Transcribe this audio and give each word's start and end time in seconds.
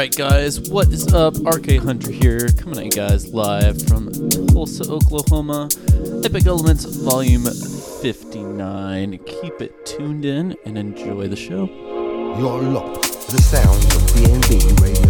Alright, 0.00 0.16
guys, 0.16 0.58
what 0.70 0.88
is 0.88 1.12
up? 1.12 1.36
RK 1.44 1.72
Hunter 1.72 2.10
here, 2.10 2.48
coming 2.56 2.78
at 2.78 2.84
you 2.86 2.90
guys 2.90 3.34
live 3.34 3.86
from 3.86 4.10
Tulsa, 4.48 4.90
Oklahoma. 4.90 5.68
Epic 6.24 6.46
Elements 6.46 6.86
Volume 6.86 7.44
59. 7.44 9.18
Keep 9.18 9.60
it 9.60 9.84
tuned 9.84 10.24
in 10.24 10.56
and 10.64 10.78
enjoy 10.78 11.28
the 11.28 11.36
show. 11.36 11.66
You're 12.38 12.62
locked 12.62 13.02
to 13.12 13.32
the 13.32 13.42
sounds 13.42 13.84
of 13.94 14.00
DNBRadio.com. 14.12 15.09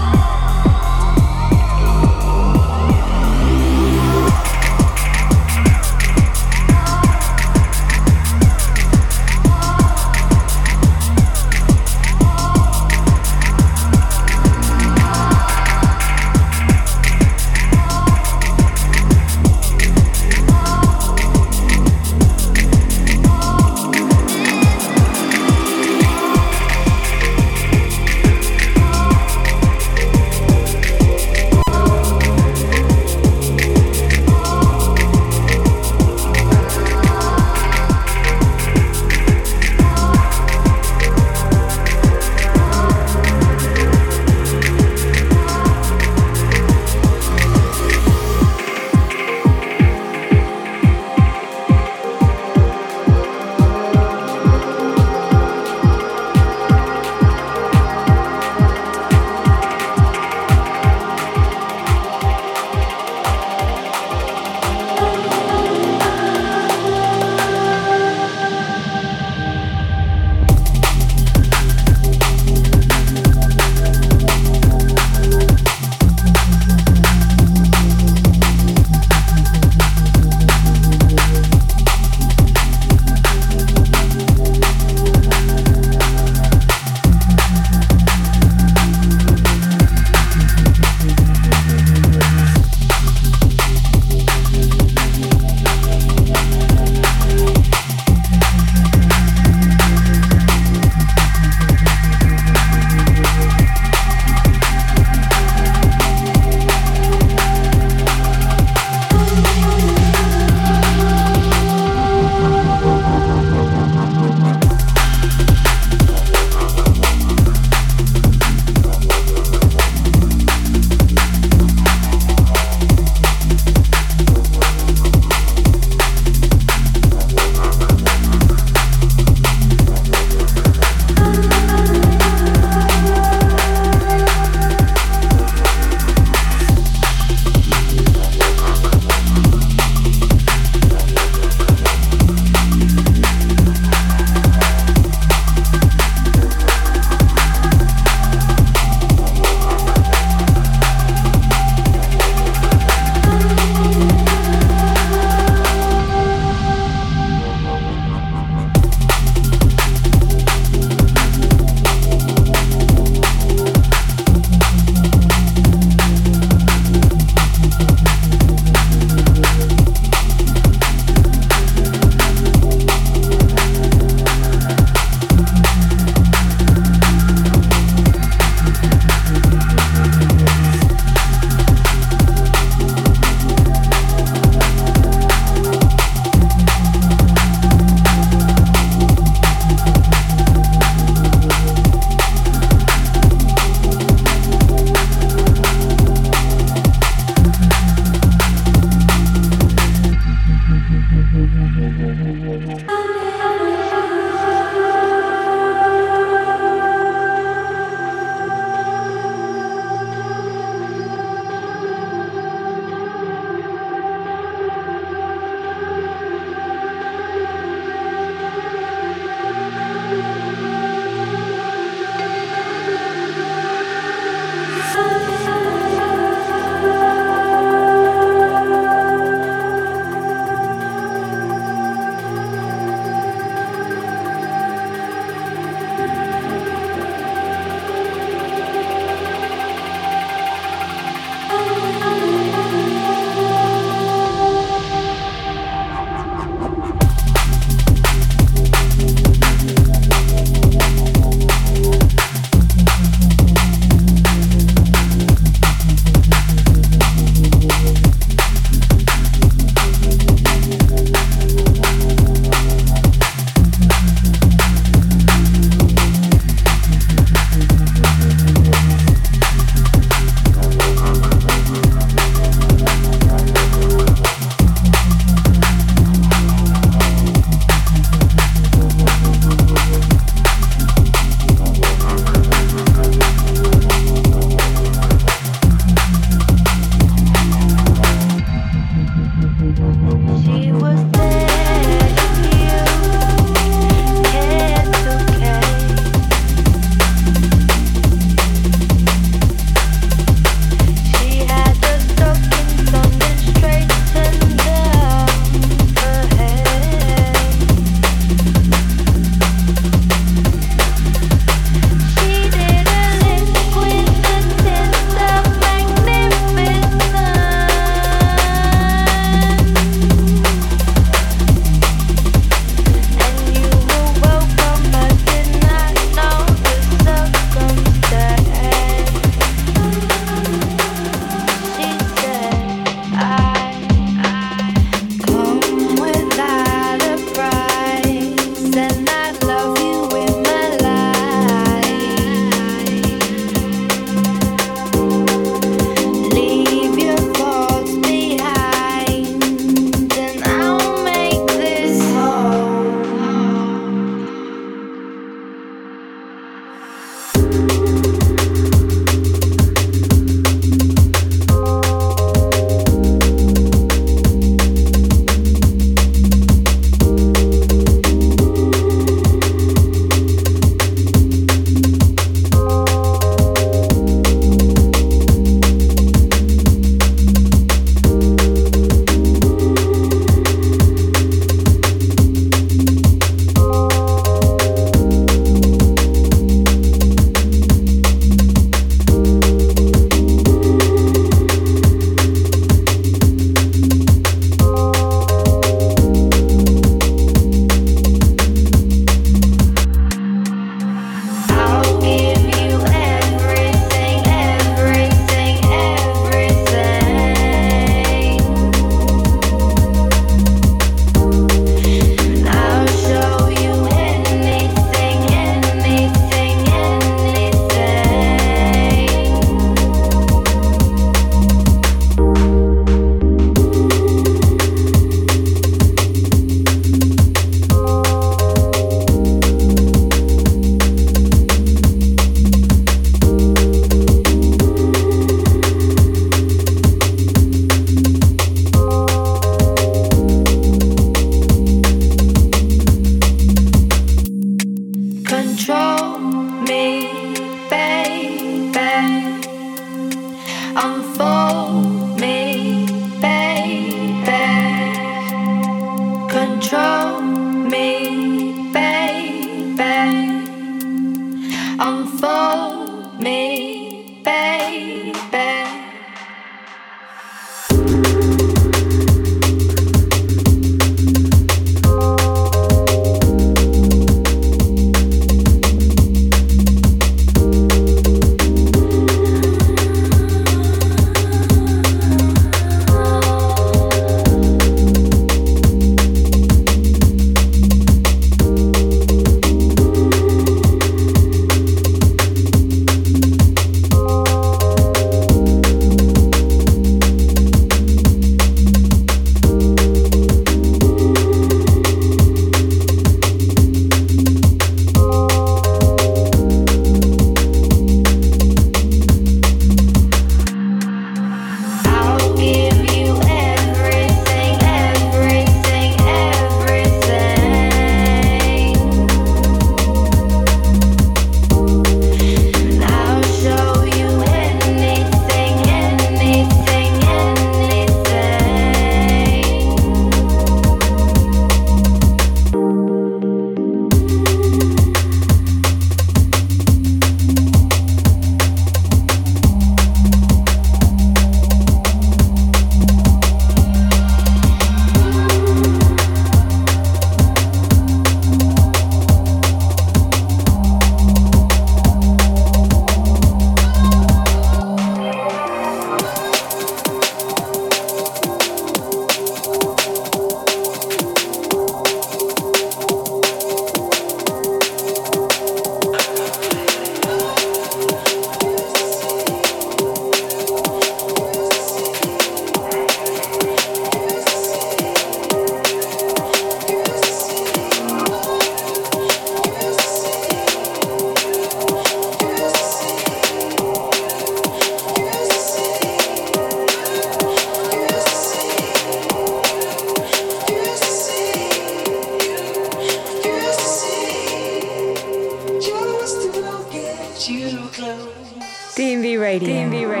Radio. 599.41 599.69
DNB 599.69 599.89
Radio. 599.89 600.00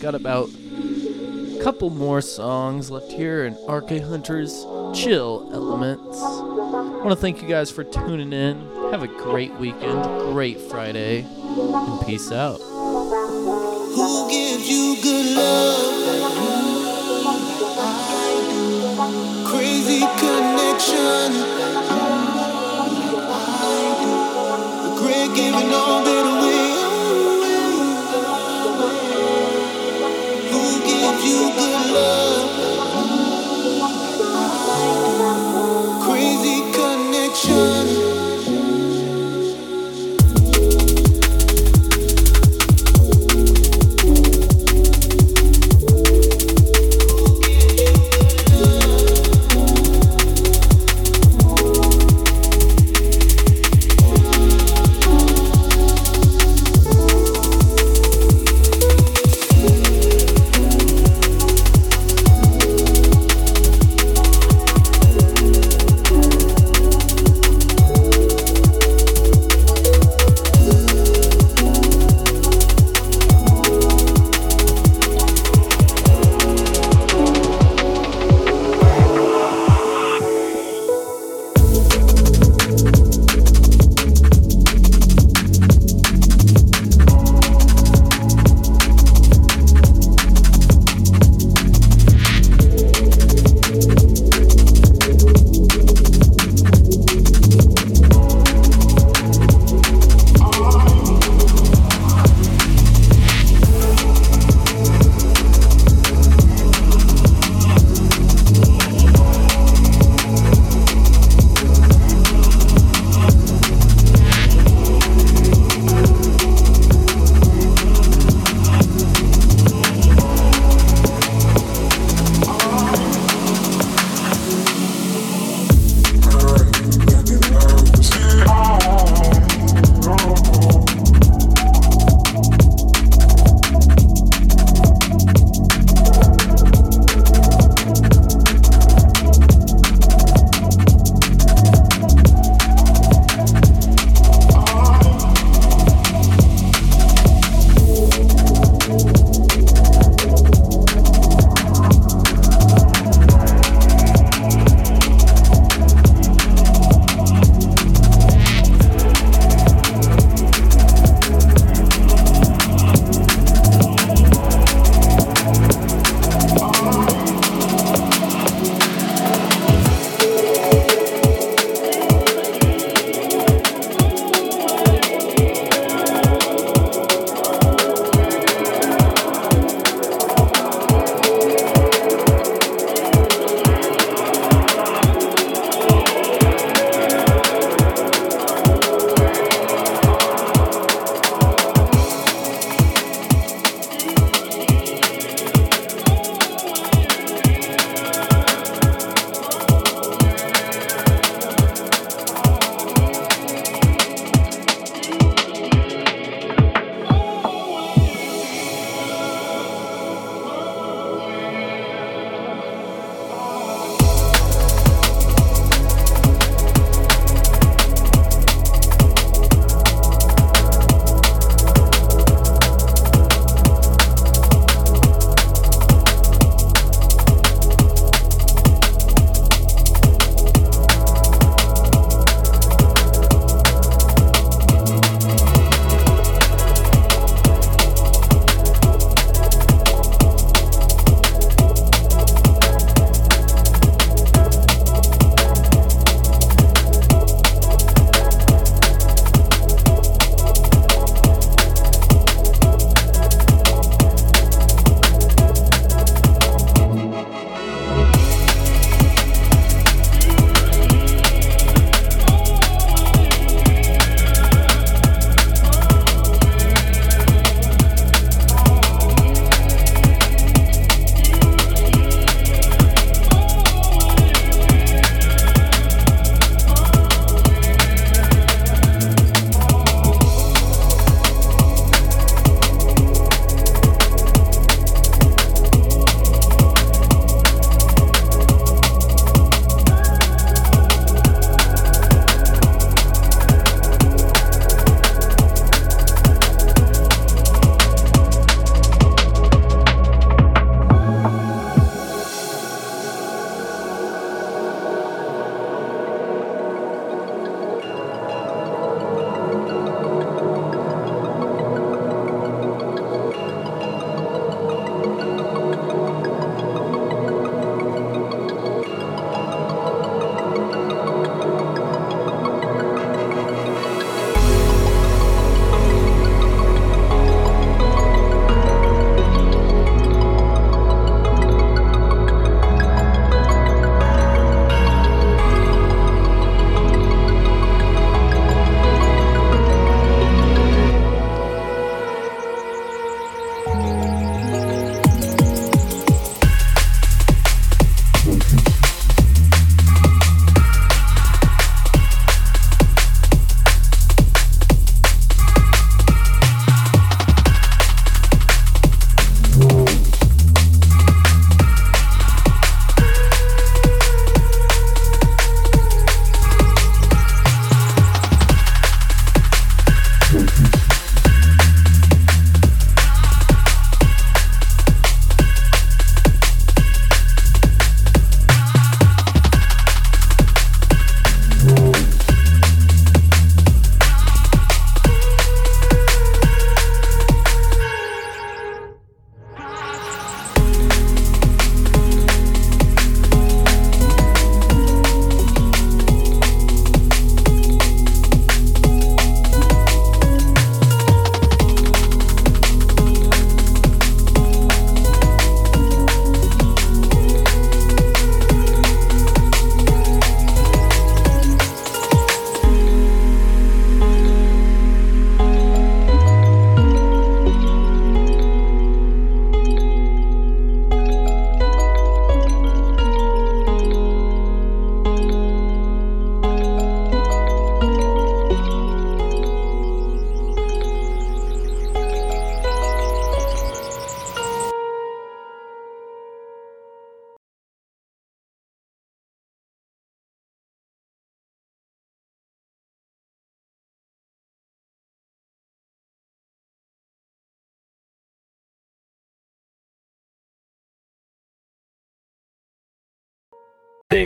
Got 0.00 0.14
about 0.14 0.48
a 0.48 1.60
couple 1.60 1.90
more 1.90 2.20
songs 2.20 2.88
left 2.88 3.10
here 3.10 3.44
in 3.44 3.54
RK 3.66 4.00
Hunter's 4.02 4.64
Chill 4.94 5.50
Elements. 5.52 6.22
I 6.22 7.00
want 7.04 7.10
to 7.10 7.16
thank 7.16 7.42
you 7.42 7.48
guys 7.48 7.70
for 7.70 7.82
tuning 7.82 8.32
in. 8.32 8.60
Have 8.92 9.02
a 9.02 9.08
great 9.08 9.52
weekend, 9.54 10.04
great 10.32 10.60
Friday, 10.60 11.26
and 11.28 12.06
peace 12.06 12.30
out. 12.30 12.60
Good 31.58 31.90
love. 31.92 32.17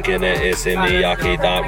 That 0.02 0.42
it's 0.42 0.66
in 0.66 0.78
Miyake, 0.78 1.40
that 1.42 1.64